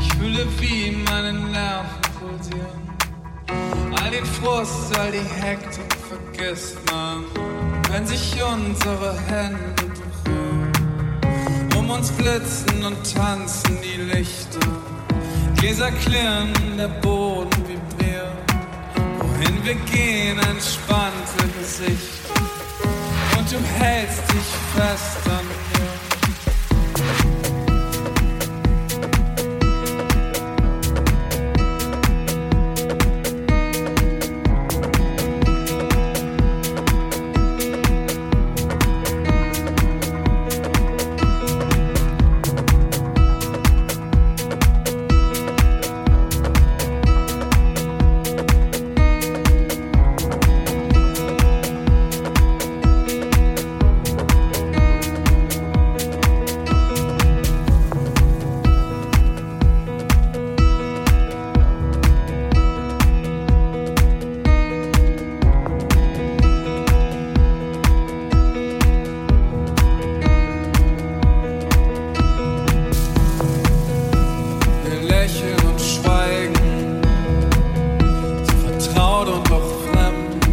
Ich 0.00 0.12
fühle, 0.14 0.46
wie 0.60 0.90
meine 1.10 1.32
Nerven 1.32 2.00
pulsieren. 2.18 2.86
All 4.02 4.10
den 4.10 4.24
Frust, 4.24 4.96
all 4.98 5.10
die 5.10 5.18
Hektik 5.18 5.96
vergisst 6.08 6.76
man, 6.90 7.24
wenn 7.90 8.06
sich 8.06 8.34
unsere 8.42 9.18
Hände 9.28 9.74
berühren. 10.24 10.72
Um 11.76 11.90
uns 11.90 12.10
blitzen 12.10 12.84
und 12.84 13.14
tanzen 13.14 13.78
die 13.82 14.02
Lichter. 14.02 14.60
Gläser 15.56 15.90
klirren, 15.90 16.52
der 16.76 16.88
Boden 16.88 17.62
vibriert. 17.66 18.32
Wohin 19.18 19.64
wir 19.64 19.74
gehen, 19.74 20.38
entspannte 20.38 21.44
Gesichter. 21.58 22.34
Und 23.38 23.50
du 23.50 23.58
hältst 23.78 24.22
dich 24.32 24.50
fest 24.74 25.18
an 25.26 25.55
Lächeln 75.26 75.58
und 75.68 75.80
Schweigen, 75.80 77.02
so 78.44 78.56
vertraut 78.68 79.26
und 79.26 79.50
doch 79.50 79.68
fremd. 79.90 80.46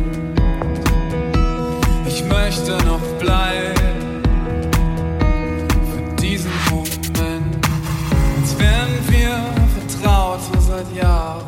Ich 2.08 2.24
möchte 2.26 2.72
noch 2.84 3.00
bleiben 3.20 4.24
für 5.92 6.16
diesen 6.20 6.52
Moment. 6.72 7.68
Als 8.42 8.58
wären 8.58 8.98
wir 9.10 9.38
vertraut 9.78 10.40
seit 10.60 10.92
Jahren. 10.96 11.46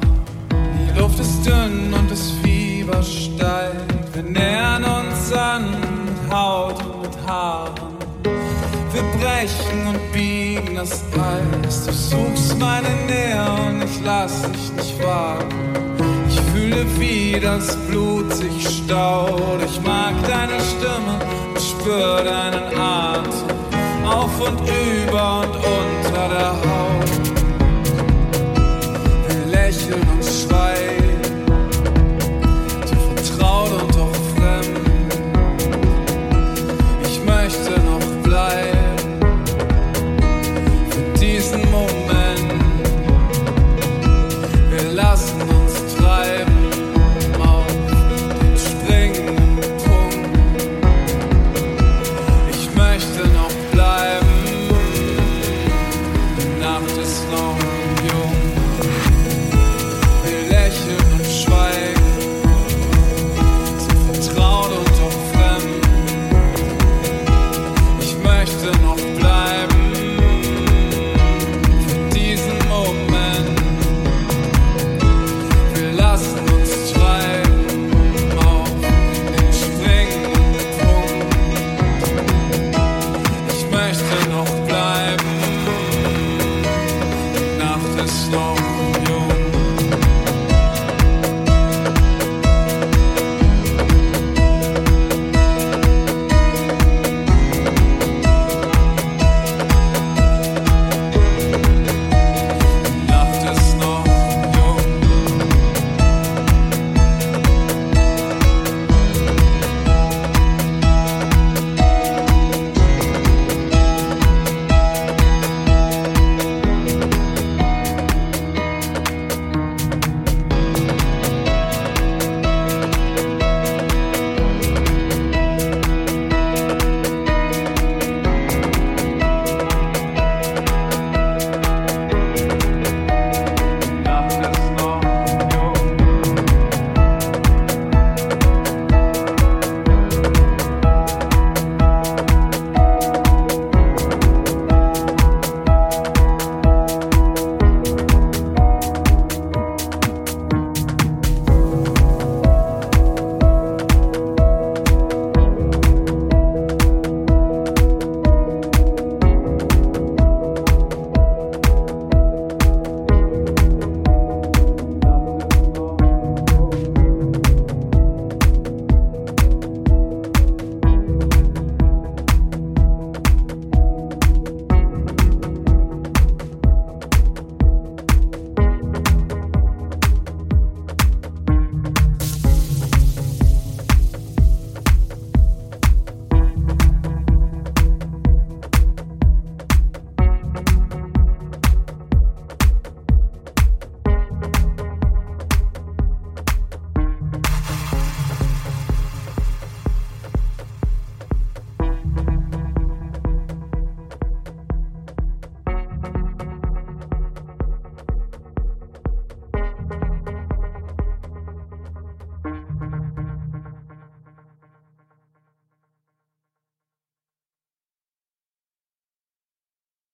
Die 0.51 0.99
Luft 0.99 1.19
ist 1.19 1.43
dünn 1.43 1.95
und 1.95 2.11
das 2.11 2.29
Fieber 2.43 3.01
steigt. 3.01 4.13
Wir 4.13 4.21
nähern 4.21 4.83
uns. 4.83 4.94
wir 8.95 9.03
brechen 9.19 9.87
und 9.87 10.11
biegen 10.13 10.75
das 10.75 11.03
Eis. 11.13 11.85
Du 11.85 11.91
suchst 11.91 12.57
meine 12.57 12.89
Nähe 13.07 13.45
und 13.67 13.83
ich 13.83 13.99
lass 14.03 14.41
dich 14.43 14.71
nicht 14.73 15.03
wagen. 15.03 15.49
Ich 16.29 16.39
fühle, 16.51 16.85
wie 16.97 17.39
das 17.39 17.75
Blut 17.87 18.33
sich 18.33 18.67
staut. 18.67 19.61
Ich 19.65 19.81
mag 19.81 20.13
deine 20.27 20.59
Stimme 20.61 21.19
und 21.49 21.61
spür 21.61 22.23
deinen 22.23 22.79
Atem. 22.79 23.55
Auf 24.05 24.39
und 24.39 24.61
über 24.61 25.41
und 25.41 25.55
unter. 25.55 26.14